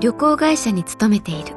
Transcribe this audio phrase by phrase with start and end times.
[0.00, 1.56] 旅行会社に勤めている。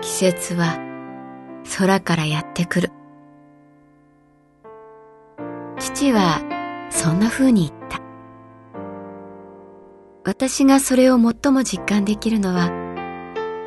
[0.00, 0.78] 季節は
[1.76, 2.92] 空からやってくる。
[5.80, 6.40] 父は
[6.90, 8.00] そんな風に言った。
[10.24, 12.70] 私がそれを最も実感できるのは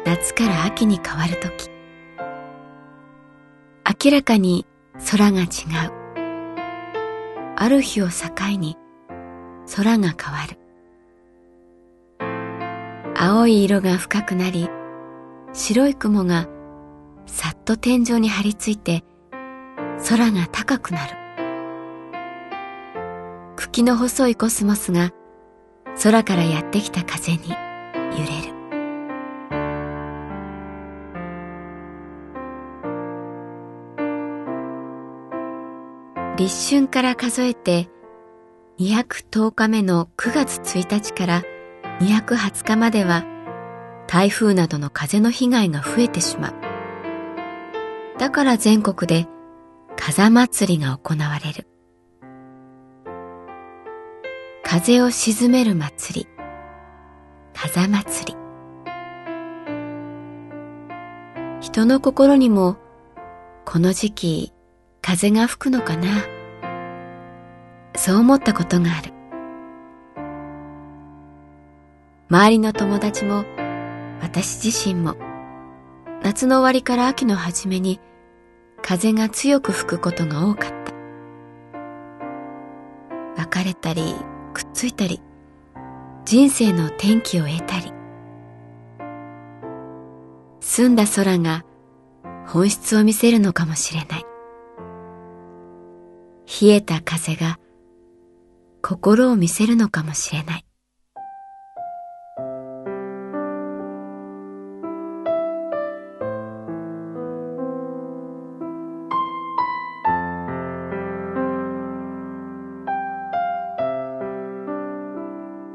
[0.05, 1.69] 夏から秋に変わるとき
[4.05, 4.65] 明らかに
[5.11, 5.47] 空が違う。
[7.57, 8.77] ある日を境に
[9.75, 10.57] 空が変わる。
[13.19, 14.69] 青い色が深くなり
[15.53, 16.47] 白い雲が
[17.25, 19.03] さっと天井に張り付いて
[20.07, 21.15] 空が高くなる。
[23.55, 25.11] 茎の細いコスモスが
[26.03, 27.55] 空からやってきた風に揺
[28.19, 28.57] れる。
[36.37, 37.89] 立春から数えて
[38.79, 41.43] 210日目の9月1日から
[41.99, 43.25] 220日までは
[44.07, 46.53] 台風などの風の被害が増えてしまう。
[48.19, 49.27] だから全国で
[49.95, 51.67] 風祭りが行われる。
[54.63, 56.27] 風を鎮める祭り、
[57.55, 58.37] 風祭り。
[61.61, 62.77] 人の心にも
[63.65, 64.53] この時期
[65.01, 66.36] 風が吹くのかな？
[67.97, 69.11] そう思ったことがある。
[72.29, 73.43] 周りの友達も
[74.21, 75.15] 私自身も
[76.23, 77.99] 夏の終わりから秋の初めに
[78.81, 80.71] 風が強く吹くことが多かっ
[83.35, 83.43] た。
[83.43, 84.15] 別れたり
[84.53, 85.21] くっついたり
[86.25, 87.91] 人生の転機を得たり。
[90.59, 91.65] 澄んだ空が
[92.45, 94.25] 本質を見せるのかもしれない。
[96.61, 97.57] 冷えた風が
[98.81, 100.67] 心を見せるのかもしれない。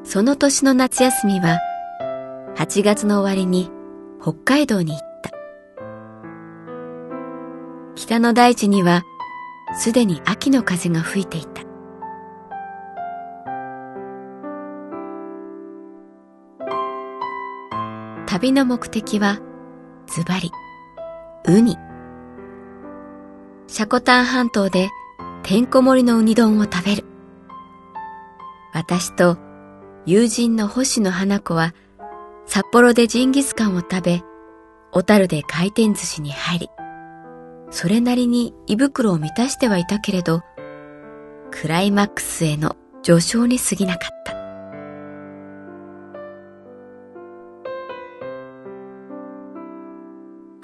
[0.04, 1.58] その年の夏休みは
[2.56, 3.70] 8月の終わりに
[4.20, 5.30] 北海道に行った。
[7.94, 9.04] 北の大地には
[9.74, 11.51] すでに秋の風が吹いていた。
[18.42, 19.38] 旅の目的は
[20.08, 20.50] ズバリ
[21.46, 21.76] ウニ。
[23.68, 24.90] シャコタン半島で
[25.44, 27.04] てんこ盛りのウニ丼を食べる。
[28.74, 29.38] 私と
[30.06, 31.72] 友人の星野花子は
[32.44, 34.22] 札幌でジンギスカンを食べ、
[34.90, 36.68] 小樽で回転寿司に入り、
[37.70, 40.42] それなりに胃袋を満たしてはいたけれど、
[41.52, 42.74] クライマックスへの
[43.04, 44.41] 序章に過ぎなかった。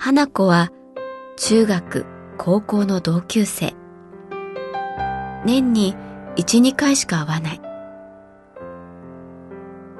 [0.09, 0.71] 花子は
[1.37, 2.07] 中学、
[2.39, 3.75] 高校の同級生。
[5.45, 5.95] 年に
[6.35, 7.61] 一、二回しか会わない。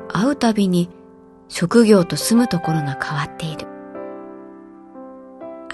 [0.09, 0.89] 会うたびに
[1.49, 3.67] 職業と住むところが変わっている。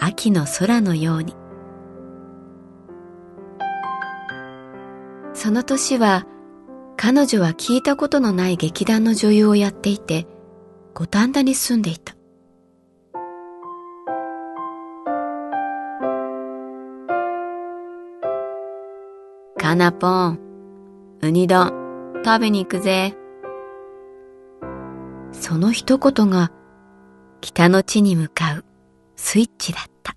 [0.01, 1.37] 秋の空のように
[5.33, 6.27] その年は
[6.97, 10.27] 彼女は聞いたことのない劇団の女優をやっていて
[10.93, 12.14] 五反田に住んでいた。
[19.75, 20.39] かなぽん、
[21.21, 21.73] ウニ丼
[22.25, 23.17] 食べに行くぜ。
[25.33, 26.53] その一言が
[27.41, 28.65] 北の地に向かう
[29.17, 30.17] スイッチだった。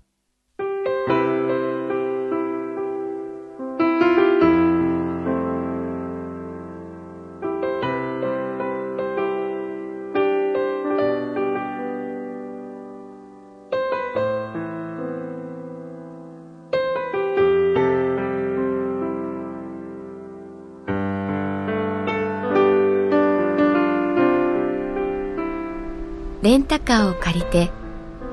[26.40, 27.72] レンタカーを借りて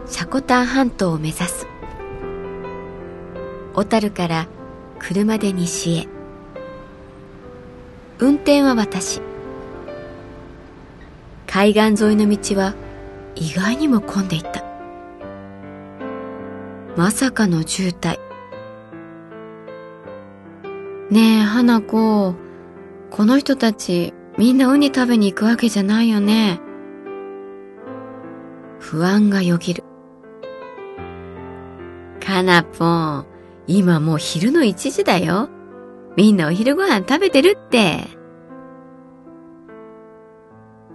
[0.06, 1.68] 積丹半島を目指す。
[3.74, 4.48] 小樽から
[5.00, 6.08] 車で西へ。
[8.20, 9.22] 運転は私。
[11.48, 12.76] 海岸沿いの道は
[13.36, 14.64] 意外にも混んでいた。
[16.96, 18.20] まさかの渋滞。
[21.10, 22.36] ねえ花子。
[23.10, 26.60] この人たちみんなウニ食べに行くわけじゃないよね。
[28.86, 29.84] 不安がよぎる。
[32.24, 33.26] かなぽん、
[33.66, 35.50] 今もう昼の1時だよ。
[36.16, 38.08] みんなお昼ご飯食べてるって。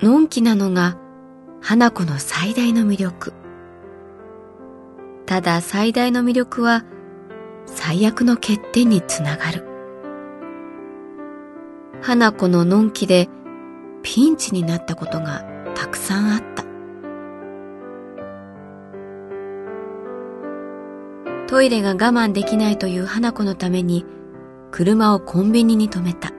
[0.01, 0.99] のんきなのが
[1.61, 3.33] 花子の最大の魅力。
[5.27, 6.85] ただ最大の魅力は
[7.67, 9.67] 最悪の欠点につながる。
[12.03, 13.29] 花子ののんきで
[14.03, 15.43] ピンチになったことが
[15.75, 16.60] たくさんあった。
[21.51, 24.07] トイレが我慢できないという花子のために
[24.71, 26.31] 車をコンビニに止めた。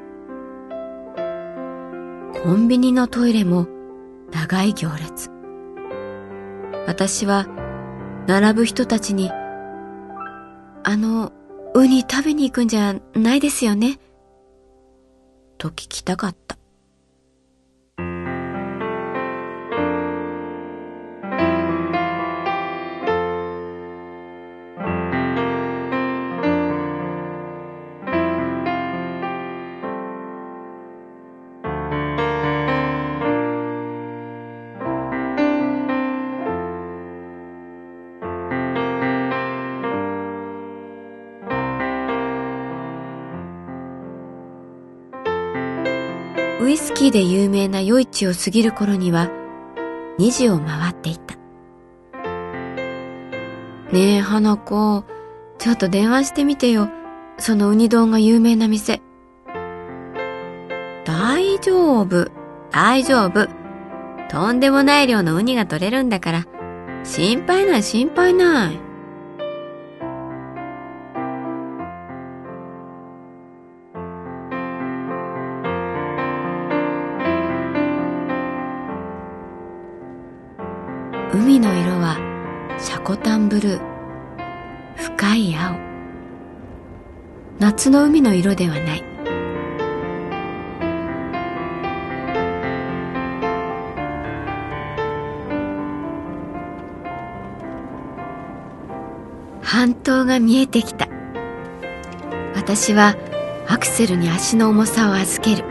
[2.41, 3.67] コンビニのトイレも
[4.31, 5.29] 長い行列。
[6.87, 7.45] 私は
[8.25, 11.33] 並ぶ人たちに、あの、
[11.75, 13.99] ウニ食べに行くんじゃないですよね？
[15.57, 16.57] と聞きたかった。
[47.01, 49.27] キーで有名な夜市を過ぎる頃には、
[50.19, 51.35] 2時を回っていた。
[53.91, 55.03] ねえ、花子、
[55.57, 56.89] ちょっと電話してみてよ。
[57.39, 59.01] そのウニ丼が有名な店。
[61.03, 62.29] 大丈夫、
[62.69, 63.47] 大丈夫。
[64.29, 66.45] とんでもない量のウニが取れるんだから、
[67.03, 68.90] 心配ない心配ない。
[87.61, 89.03] 夏の海の色ではない。
[99.61, 101.07] 半島が見えてきた。
[102.55, 103.15] 私は
[103.67, 105.63] アクセルに足の重さを預ける。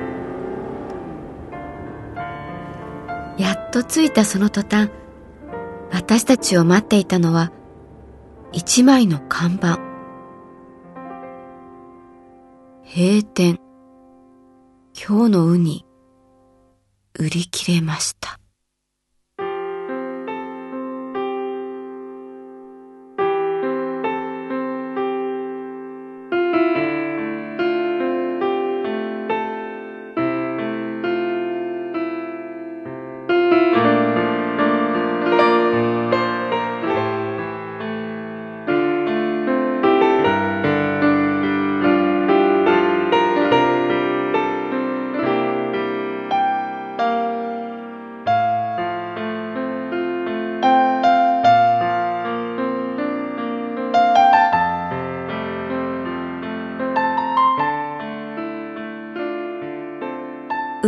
[3.36, 4.90] やっと着いたその途端
[5.90, 7.50] 私たちを待っていたのは
[8.52, 9.89] 一枚の看板。
[12.92, 13.60] 閉店。
[15.00, 15.86] 今日のウニ、
[17.16, 18.39] 売り切れました。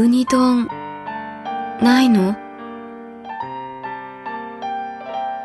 [0.02, 0.66] ウニ丼、
[1.80, 2.35] ないの？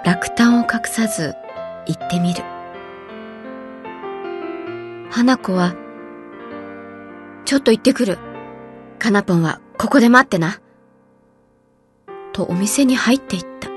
[0.04, 1.36] 落胆を隠さず
[1.86, 2.42] 言ってみる。
[5.12, 5.76] 花子は、
[7.46, 8.18] ちょっと行ってくる。
[8.98, 10.60] かなぽんはここで待ってな。
[12.34, 13.70] とお店に入っていった。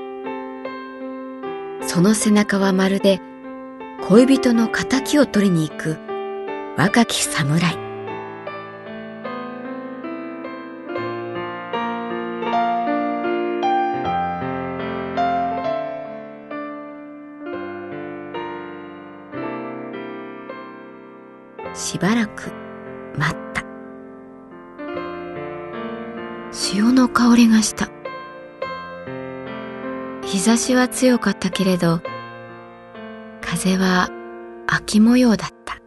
[1.87, 3.21] その背中はまるで
[4.07, 5.99] 恋人の仇を取りに行く
[6.75, 7.90] 若き侍。
[22.01, 22.51] ばらく
[23.15, 23.63] 待った。
[26.51, 27.89] 潮の香りがした。
[30.23, 32.01] 日差しは強かったけれど、
[33.39, 34.09] 風は
[34.65, 35.77] 秋模様だった。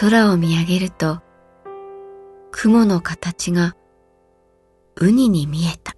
[0.00, 1.20] 空を見上げると、
[2.50, 3.76] 雲の形が
[4.96, 5.95] ウニに見えた。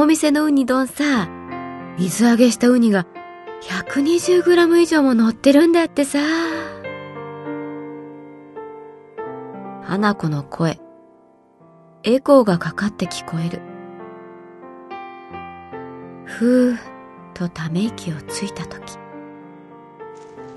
[0.00, 1.28] お店のウニ丼さ、
[1.98, 3.08] 水揚げしたウニが
[3.62, 6.20] 120g 以上も乗ってるんだってさ。
[9.82, 10.78] 花子の声、
[12.04, 13.60] エコーがかかって聞こえる。
[16.26, 16.78] ふー
[17.34, 18.96] とため息をついたとき、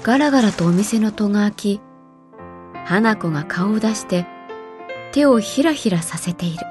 [0.03, 1.81] ガラガラとお店の戸が開き、
[2.85, 4.27] 花子が顔を出して
[5.13, 6.70] 手をひらひらさせている。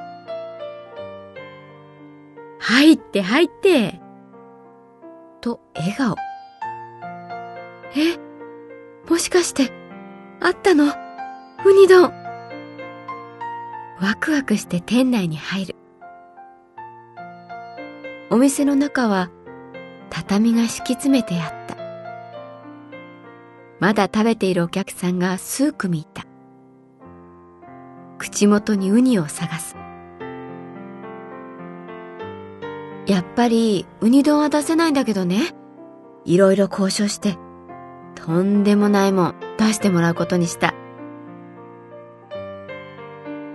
[2.71, 4.01] 入って入って
[5.41, 6.15] と笑顔。
[7.97, 8.17] え
[9.11, 9.73] もしかして、
[10.41, 10.85] あったの？
[11.67, 12.13] ウニ丼
[14.01, 15.75] ワクワクして店内に入る。
[18.31, 19.33] お店の中は
[20.09, 21.77] 畳が敷き詰めてあった。
[23.81, 26.25] まだ食べているお客さんが数組いた。
[28.19, 29.75] 口元にウニを探す。
[33.11, 35.53] やっぱりウニ丼は出せないんだけどね。
[36.25, 37.39] いろいろ交渉して、
[38.15, 40.75] とんでもないもん出してもらうことにした。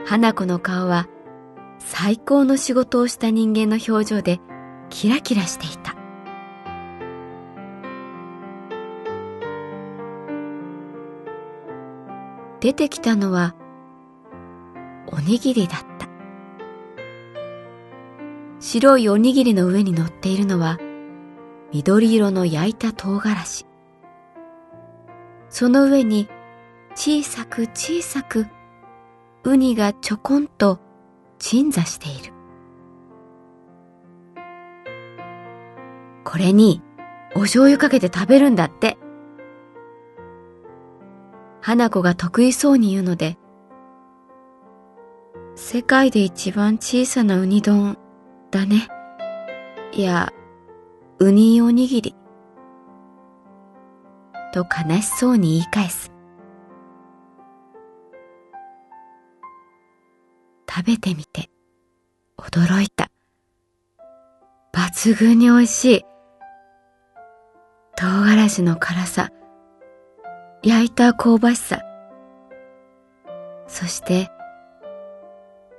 [0.06, 1.08] 花子の顔は
[1.80, 4.42] 最高の仕事をした人間の表情で
[4.90, 5.96] キラキラしていた。
[12.60, 13.56] 出てきたのは
[15.08, 16.05] おにぎりだった。
[18.68, 20.80] 白いおにぎりの上に乗っているのは
[21.72, 23.68] 緑色の焼いた唐辛子。
[25.50, 26.28] その上に
[26.96, 28.48] 小さく小さく
[29.44, 30.80] ウニがちょこんと
[31.38, 32.34] 鎮座している。
[36.24, 36.82] これに
[37.36, 38.98] お醤油かけて食べるんだって。
[41.62, 43.38] 花子が得意そうに言うので、
[45.54, 48.00] 世界で一番小さなウニ丼
[48.56, 48.88] だね。
[49.92, 50.32] いや、
[51.20, 52.16] ウニおにぎり。
[54.54, 56.10] と悲しそうに言い返す。
[60.70, 61.50] 食べてみて、
[62.38, 63.12] 驚いた。
[64.74, 66.02] 抜群に美味しい。
[67.98, 69.30] 唐辛子の辛さ、
[70.64, 71.82] 焼いた香ばしさ、
[73.68, 74.30] そして、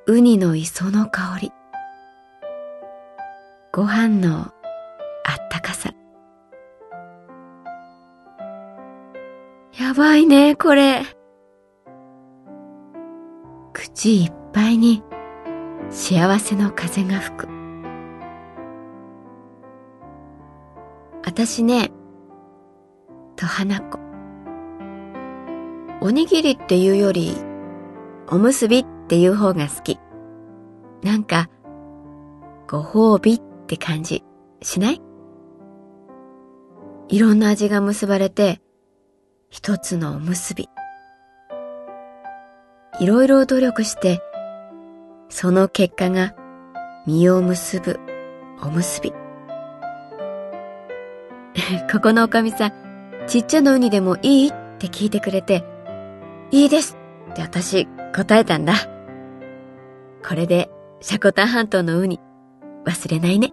[0.06, 1.52] ウニの磯の香り、
[3.76, 5.90] ご飯のあったかさ。
[9.78, 11.02] やばいね、これ。
[13.74, 15.02] 口いっぱいに
[15.90, 17.48] 幸せの風が吹く。
[21.26, 21.90] 私ね、
[23.36, 23.98] と花子。
[26.00, 27.36] おにぎりっていうより、
[28.28, 29.98] おむすびっていう方が好き。
[31.02, 31.50] なんか、
[32.66, 34.22] ご褒美っって感じ
[34.62, 35.02] しない？
[37.08, 38.60] いろんな味が結ばれて、
[39.50, 40.68] 一つのおむすび。
[43.00, 44.20] いろいろ努力して、
[45.28, 46.36] その結果が
[47.06, 47.98] 実を結ぶ
[48.62, 49.10] おむすび。
[51.92, 52.72] ここのおかみさん、
[53.26, 54.48] ちっちゃなウニでもいい？
[54.48, 55.64] って聞いてくれて、
[56.52, 56.96] いいです
[57.32, 58.74] って私答えたんだ。
[60.26, 60.70] これで
[61.00, 62.20] シャコタン半島のウニ
[62.84, 63.52] 忘れないね。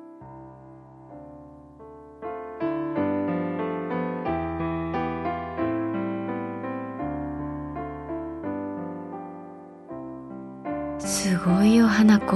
[12.03, 12.36] 花子。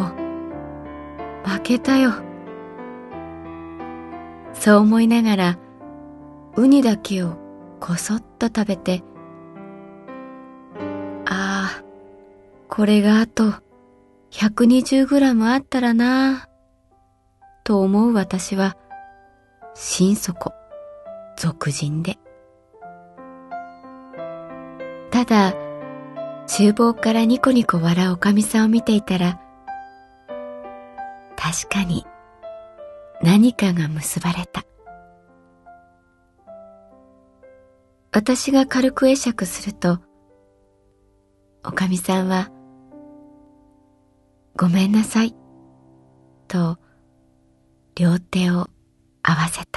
[1.44, 2.14] 負けたよ。
[4.54, 5.60] そう思いながら、
[6.56, 7.36] ウニだけを
[7.82, 9.04] こそっと食べて、
[11.26, 11.84] ああ、
[12.70, 13.56] これがあと
[14.32, 16.48] 120g あったらな、
[17.66, 18.78] と思う私は、
[19.76, 20.54] 心底、
[21.36, 22.18] 俗人で。
[25.12, 25.54] ただ、
[26.48, 29.42] 厨房からニコニコ笑うおかみさんを見ていたら、
[31.50, 32.06] 確かに
[33.22, 34.66] 何かが結ばれた。
[38.12, 40.00] 私が軽く会釈すると、
[41.64, 42.52] おかみさんは、
[44.58, 45.36] ごめんなさい、
[46.50, 46.78] と、
[47.96, 48.68] 両手を
[49.24, 49.77] 合わせた。